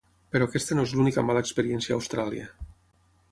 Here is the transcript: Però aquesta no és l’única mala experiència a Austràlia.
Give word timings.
Però 0.35 0.45
aquesta 0.49 0.77
no 0.77 0.85
és 0.87 0.93
l’única 0.99 1.25
mala 1.27 1.43
experiència 1.45 1.95
a 1.97 1.99
Austràlia. 1.99 2.51